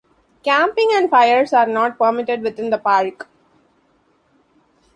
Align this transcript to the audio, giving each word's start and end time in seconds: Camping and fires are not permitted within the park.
Camping 0.43 0.89
and 0.93 1.11
fires 1.11 1.53
are 1.53 1.67
not 1.67 1.99
permitted 1.99 2.41
within 2.41 2.71
the 2.71 2.79
park. 2.79 3.29